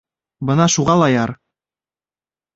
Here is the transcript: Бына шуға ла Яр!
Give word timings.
Бына 0.49 0.65
шуға 0.75 0.95
ла 1.03 1.11
Яр! 1.17 1.35